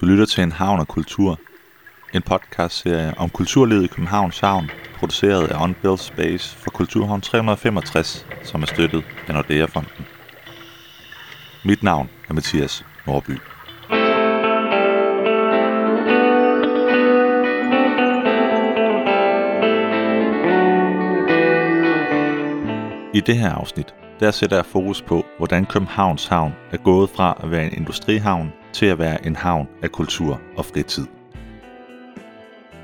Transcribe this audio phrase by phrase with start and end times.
[0.00, 1.38] Du lytter til En Havn og Kultur,
[2.14, 8.62] en podcastserie om kulturlivet i Københavns Havn, produceret af Unbuilt Space for Kulturhavn 365, som
[8.62, 10.06] er støttet af Nordea-fonden.
[11.64, 13.38] Mit navn er Mathias Norby.
[23.14, 27.40] I det her afsnit, der sætter jeg fokus på, hvordan Københavns Havn er gået fra
[27.42, 31.06] at være en industrihavn til at være en havn af kultur og fritid.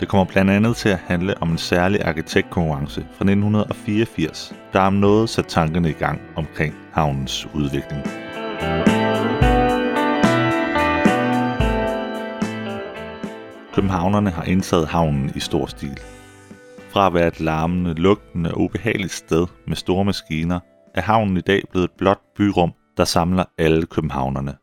[0.00, 4.92] Det kommer blandt andet til at handle om en særlig arkitektkonkurrence fra 1984, der om
[4.92, 8.02] noget sat tankerne i gang omkring havnens udvikling.
[13.74, 15.98] Københavnerne har indtaget havnen i stor stil.
[16.90, 20.60] Fra at være et larmende, lugtende og ubehageligt sted med store maskiner,
[20.94, 24.61] er havnen i dag blevet et blåt byrum, der samler alle københavnerne.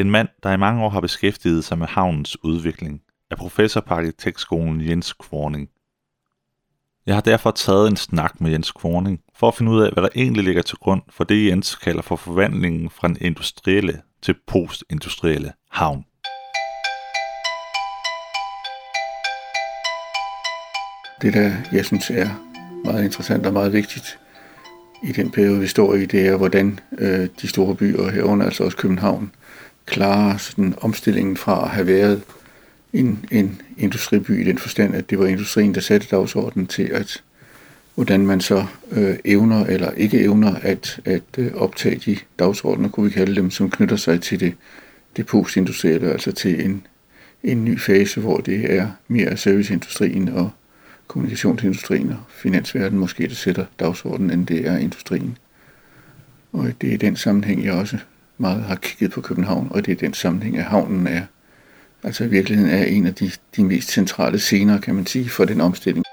[0.00, 3.94] En mand, der i mange år har beskæftiget sig med havnens udvikling, er professor på
[3.94, 5.68] arkitektskolen Jens Kvorning.
[7.06, 10.02] Jeg har derfor taget en snak med Jens Kvorning for at finde ud af, hvad
[10.02, 14.34] der egentlig ligger til grund for det, Jens kalder for forvandlingen fra den industrielle til
[14.46, 16.04] postindustrielle havn.
[21.22, 22.28] Det, der jeg synes er
[22.84, 24.18] meget interessant og meget vigtigt
[25.02, 28.64] i den periode, vi står i, det er, hvordan øh, de store byer herunder, altså
[28.64, 29.32] også København,
[29.90, 32.22] klare sådan omstillingen fra at have været
[32.92, 37.22] en, en industriby i den forstand, at det var industrien, der satte dagsordenen til, at
[37.94, 43.06] hvordan man så øh, evner eller ikke evner at, at øh, optage de dagsordner, kunne
[43.06, 44.54] vi kalde dem, som knytter sig til det,
[45.16, 46.86] det postindustrielle, altså til en,
[47.42, 50.50] en ny fase, hvor det er mere serviceindustrien og
[51.06, 55.38] kommunikationsindustrien og finansverdenen måske, der sætter dagsordenen, end det er industrien.
[56.52, 57.98] Og det er i den sammenhæng, jeg også
[58.40, 61.22] meget har kigget på København, og det er den sammenhæng, at havnen er,
[62.02, 65.44] altså i virkeligheden er en af de, de mest centrale scener, kan man sige, for
[65.44, 66.04] den omstilling.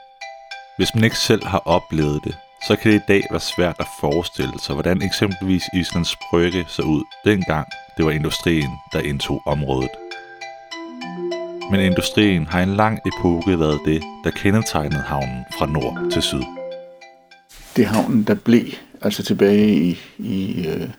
[0.77, 2.35] Hvis man ikke selv har oplevet det,
[2.67, 6.81] så kan det i dag være svært at forestille sig, hvordan eksempelvis Islands Brygge så
[6.81, 9.89] ud dengang det var industrien, der indtog området.
[11.71, 16.43] Men industrien har en lang epoke været det, der kendetegnede havnen fra nord til syd.
[17.75, 18.65] Det havnen, der blev,
[19.01, 20.89] altså tilbage i, i øh,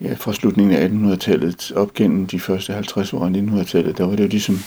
[0.00, 4.16] ja, fra slutningen af 1800-tallet op gennem de første 50 år af 1900-tallet, der var
[4.16, 4.58] det jo ligesom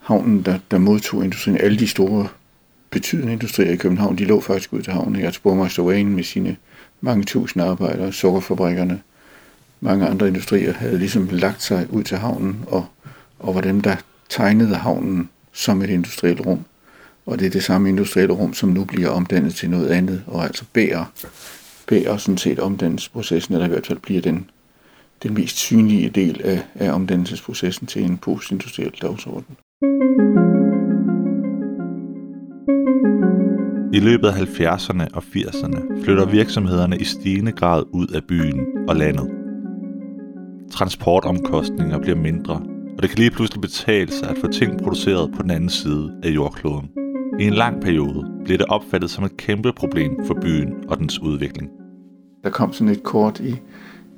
[0.00, 1.56] havnen, der, der modtog industrien.
[1.56, 2.28] Alle de store
[2.90, 5.24] betydende industrier i København, de lå faktisk ud til havnen.
[5.24, 6.56] Altså Borgmeister Wayne med sine
[7.00, 9.00] mange tusind arbejdere, sukkerfabrikkerne,
[9.80, 12.86] mange andre industrier havde ligesom lagt sig ud til havnen, og,
[13.38, 13.96] og var dem, der
[14.28, 16.64] tegnede havnen som et industrielt rum.
[17.26, 20.44] Og det er det samme industrielle rum, som nu bliver omdannet til noget andet, og
[20.44, 21.04] altså bærer
[21.86, 24.50] bærer sådan set omdannelsesprocessen, eller i hvert fald bliver den,
[25.22, 29.56] den mest synlige del af, af omdannelsesprocessen til en postindustriel dagsorden.
[33.94, 38.96] I løbet af 70'erne og 80'erne flytter virksomhederne i stigende grad ud af byen og
[38.96, 39.30] landet.
[40.70, 42.54] Transportomkostninger bliver mindre,
[42.96, 46.12] og det kan lige pludselig betale sig at få ting produceret på den anden side
[46.22, 47.01] af jordkloden.
[47.38, 51.18] I en lang periode blev det opfattet som et kæmpe problem for byen og dens
[51.18, 51.70] udvikling.
[52.44, 53.60] Der kom sådan et kort i,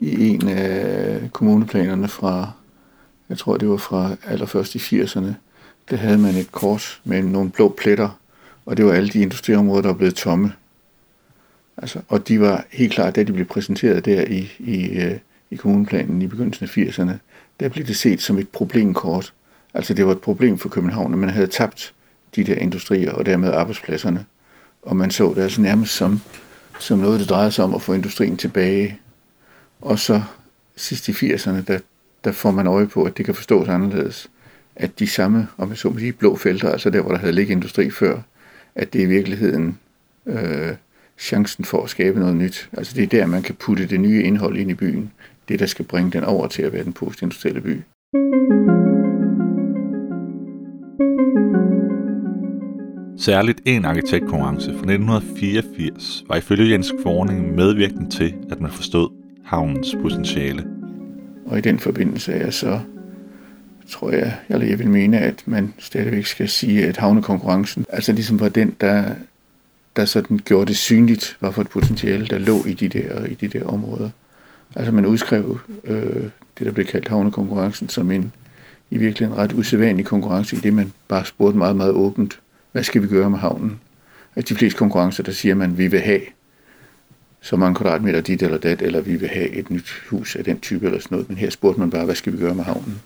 [0.01, 2.51] i en af kommuneplanerne fra,
[3.29, 5.33] jeg tror det var fra allerførst i 80'erne,
[5.91, 8.19] der havde man et kort med nogle blå pletter,
[8.67, 10.53] og det var alle de industriområder, der var blevet tomme.
[11.77, 15.19] Altså, og de var helt klart, da de blev præsenteret der i, i, øh,
[15.51, 17.13] i kommuneplanen i begyndelsen af 80'erne,
[17.61, 19.33] der blev det set som et problemkort.
[19.75, 21.95] Altså det var et problem for København, at man havde tabt
[22.37, 24.25] de der industrier og dermed arbejdspladserne.
[24.83, 26.21] Og man så det altså nærmest som,
[26.81, 28.99] som noget, det drejede sig om at få industrien tilbage.
[29.81, 30.22] Og så
[30.77, 31.78] sidst i 80'erne, der,
[32.25, 34.31] der får man øje på, at det kan forstås anderledes.
[34.77, 37.33] At de samme, om jeg så må sige, blå felter, altså der, hvor der havde
[37.33, 38.21] ligget industri før,
[38.75, 39.78] at det i virkeligheden
[40.27, 40.75] øh,
[41.19, 42.69] chancen for at skabe noget nyt.
[42.73, 45.12] Altså det er der, man kan putte det nye indhold ind i byen.
[45.49, 47.82] Det, der skal bringe den over til at være den postindustrielle by.
[53.25, 59.11] Særligt en arkitektkonkurrence fra 1984 var ifølge Jens Kvorning medvirkende til, at man forstod
[59.44, 60.67] havnens potentiale.
[61.47, 62.81] Og i den forbindelse er så,
[63.91, 68.41] tror jeg, eller jeg vil mene, at man stadigvæk skal sige, at havnekonkurrencen altså ligesom
[68.41, 69.05] var den, der,
[69.97, 73.35] der sådan gjorde det synligt, hvad for et potentiale, der lå i de der, i
[73.35, 74.11] de der områder.
[74.75, 76.23] Altså man udskrev øh,
[76.59, 78.32] det, der blev kaldt havnekonkurrencen, som en
[78.91, 82.38] i virkeligheden ret usædvanlig konkurrence, i det man bare spurgte meget, meget åbent,
[82.75, 83.81] hvad skal vi gøre med havnen?
[84.35, 86.21] At de fleste konkurrencer, der siger man, vi vil have
[87.41, 90.61] så mange kvadratmeter dit eller dat, eller vi vil have et nyt hus af den
[90.61, 91.29] type eller sådan noget.
[91.29, 93.03] Men her spurgte man bare, hvad skal vi gøre med havnen?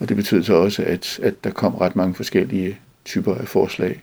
[0.00, 4.02] Og det betød så også, at, at der kom ret mange forskellige typer af forslag.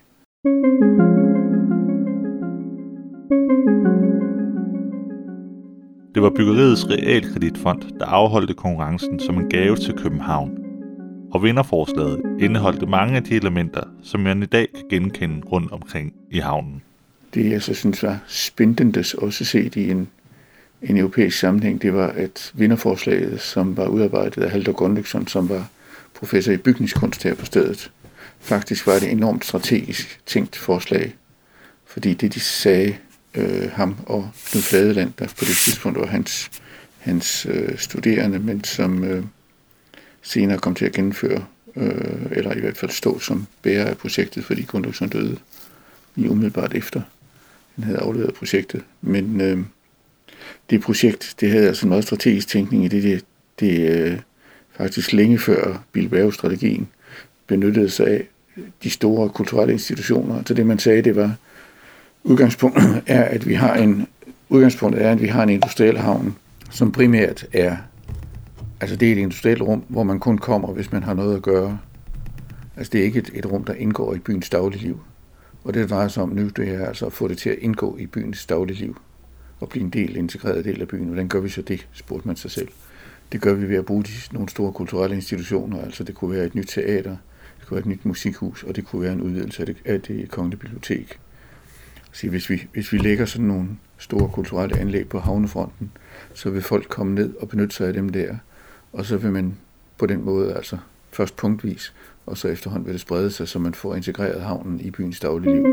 [6.15, 10.67] Det var byggeriets realkreditfond, der afholdte konkurrencen som en gave til København.
[11.31, 16.13] Og vinderforslaget indeholdte mange af de elementer, som man i dag kan genkende rundt omkring
[16.31, 16.81] i havnen.
[17.33, 20.07] Det jeg så synes var spændende også set i en,
[20.81, 25.69] en europæisk sammenhæng, det var, at vinderforslaget, som var udarbejdet af Halter Gunnløgsson, som var
[26.13, 27.91] professor i bygningskunst her på stedet,
[28.39, 31.15] faktisk var det enormt strategisk tænkt forslag.
[31.85, 32.95] Fordi det, de sagde,
[33.35, 36.51] øh, ham og Knud Fladeland, der på det tidspunkt var hans,
[36.97, 39.23] hans øh, studerende, men som øh,
[40.22, 44.46] senere kom til at gennemføre, øh, eller i hvert fald stå som bærer af projektet,
[44.46, 45.38] fordi Gunnløgsson døde
[46.16, 47.02] i umiddelbart efter.
[47.75, 48.81] Han havde afleveret projektet.
[49.02, 49.60] Men øh,
[50.69, 53.25] det projekt, det havde altså en meget strategisk tænkning i det, det,
[53.60, 54.19] det øh,
[54.78, 56.88] faktisk længe før Bilbao-strategien
[57.48, 58.28] benyttede sig af
[58.84, 60.44] de store kulturelle institutioner.
[60.46, 61.36] Så det man sagde, det var,
[62.24, 64.08] udgangspunktet er, at vi har en,
[64.50, 66.36] udgangspunktet er, at vi har en industriel havn,
[66.72, 67.78] som primært er,
[68.81, 71.41] altså det er et industrielt rum, hvor man kun kommer, hvis man har noget at
[71.41, 71.79] gøre.
[72.75, 75.00] Altså det er ikke et, et rum, der indgår i byens dagligliv.
[75.63, 77.57] Og det, det drejer sig om nu, det er altså at få det til at
[77.59, 78.97] indgå i byens dagligliv
[79.59, 81.06] og blive en del, integreret del af byen.
[81.06, 82.68] Hvordan gør vi så det, spurgte man sig selv.
[83.31, 86.45] Det gør vi ved at bruge de, nogle store kulturelle institutioner, altså det kunne være
[86.45, 87.18] et nyt teater,
[87.59, 90.01] det kunne være et nyt musikhus, og det kunne være en udvidelse af det, af
[90.01, 91.19] det kongelige bibliotek.
[92.12, 95.91] Så hvis vi, hvis vi lægger sådan nogle store kulturelle anlæg på havnefronten,
[96.33, 98.38] så vil folk komme ned og benytte sig af dem der,
[98.97, 99.57] og så vil man
[99.97, 100.77] på den måde altså
[101.11, 101.94] først punktvis,
[102.25, 105.63] og så efterhånden vil det sprede sig, så man får integreret havnen i byens dagligliv.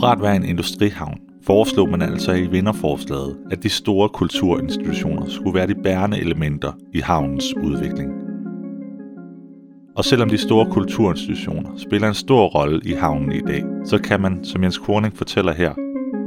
[0.00, 5.54] Fra at være en industrihavn, foreslog man altså i vinderforslaget, at de store kulturinstitutioner skulle
[5.54, 8.12] være de bærende elementer i havnens udvikling.
[9.96, 14.20] Og selvom de store kulturinstitutioner spiller en stor rolle i havnen i dag, så kan
[14.20, 15.74] man, som Jens Korning fortæller her,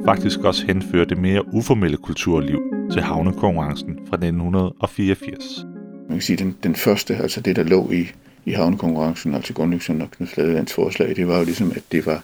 [0.05, 5.65] faktisk også henføre det mere uformelle kulturliv til havnekonkurrencen fra 1984.
[6.09, 8.11] Man kan sige, den, den første, altså det der lå i,
[8.45, 12.23] i havnekonkurrencen, altså Grundløgsen og Knud Fladelands forslag, det var jo ligesom, at det var,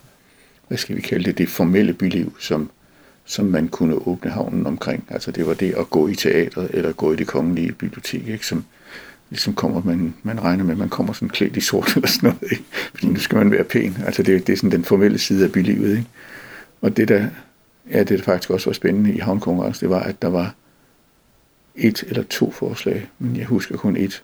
[0.68, 2.70] hvad skal vi kalde det, det formelle byliv, som,
[3.26, 5.06] som man kunne åbne havnen omkring.
[5.10, 8.46] Altså det var det at gå i teatret eller gå i det kongelige bibliotek, ikke?
[8.46, 8.66] som
[9.30, 12.30] ligesom kommer, man, man regner med, at man kommer sådan klædt i sort eller sådan
[12.30, 12.64] noget, ikke?
[12.94, 13.98] fordi nu skal man være pæn.
[14.06, 15.92] Altså det, det er sådan den formelle side af bylivet.
[15.92, 16.10] Ikke?
[16.82, 17.28] Og det der,
[17.92, 20.56] ja, det der faktisk også var spændende i havnkonkurrencen, det var, at der var
[21.76, 24.24] et eller to forslag, men jeg husker kun et,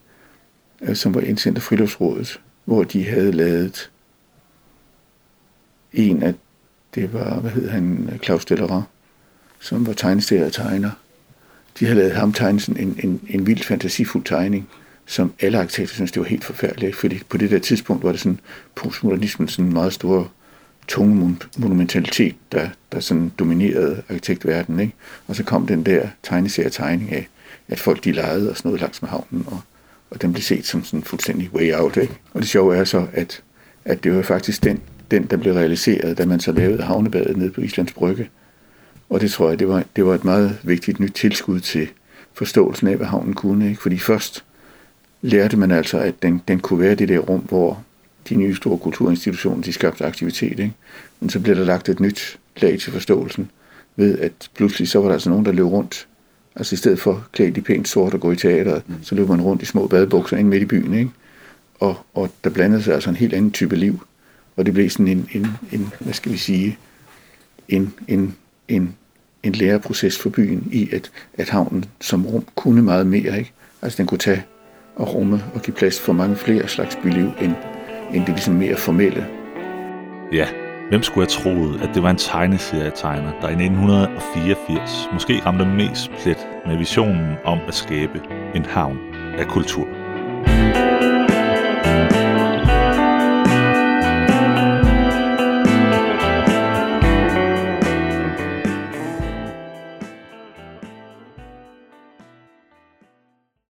[0.82, 3.92] øh, som var indsendt af Friluftsrådet, hvor de havde lavet
[5.94, 6.34] en af,
[6.96, 8.84] det var, hvad hed han, Claus Dellerat,
[9.60, 10.92] som var tegneserier og tegner.
[11.80, 14.70] De havde lavet ham tegne sådan en, en, en vildt fantasifuld tegning,
[15.06, 18.20] som alle arkitekter synes det var helt forfærdeligt, fordi på det der tidspunkt var det
[18.20, 18.40] sådan
[18.76, 20.32] postmodernismen sådan en meget stor
[20.88, 24.80] tunge monumentalitet, der, der sådan dominerede arkitektverdenen.
[24.80, 24.94] Ikke?
[25.28, 27.28] Og så kom den der tegneserie-tegning af,
[27.68, 29.60] at folk de legede og sådan noget langs med havnen, og,
[30.10, 31.98] og den blev set som sådan fuldstændig way out.
[31.98, 32.14] Ikke?
[32.34, 33.44] Og det sjove er så, at,
[33.86, 34.82] at det var faktisk den,
[35.12, 38.30] den, der blev realiseret, da man så lavede havnebadet nede på Islands Brygge.
[39.10, 41.88] Og det tror jeg, det var, det var et meget vigtigt nyt tilskud til
[42.34, 43.70] forståelsen af, hvad havnen kunne.
[43.70, 43.82] Ikke?
[43.82, 44.44] Fordi først
[45.22, 47.84] lærte man altså, at den, den kunne være det der rum, hvor
[48.30, 50.60] de nye store kulturinstitutioner, de skabte aktivitet.
[50.60, 50.74] Ikke?
[51.20, 53.52] Men så blev der lagt et nyt lag til forståelsen,
[53.96, 56.08] ved at pludselig så var der altså nogen, der løb rundt.
[56.56, 58.96] Altså i stedet for klædt i pænt sort og gå i teateret, mm.
[59.04, 60.94] så løb man rundt i små badebukser ind midt i byen.
[60.94, 61.12] Ikke?
[61.80, 64.06] Og, og der blandede sig altså en helt anden type liv.
[64.56, 66.78] Og det blev sådan en, en, en hvad skal vi sige,
[67.70, 68.36] en, en,
[68.68, 68.96] en,
[69.44, 73.38] en læreproces for byen i, at, at havnen som rum kunne meget mere.
[73.38, 73.52] Ikke?
[73.82, 74.44] Altså den kunne tage
[74.96, 77.54] og rumme og give plads for mange flere slags byliv, end,
[78.14, 79.28] end det ligesom mere formelle.
[80.34, 80.48] Ja,
[80.90, 86.12] hvem skulle have troet, at det var en tegneserietegner, der i 1984 måske ramte mest
[86.12, 88.22] plet med visionen om at skabe
[88.56, 88.98] en havn
[89.38, 90.03] af kultur.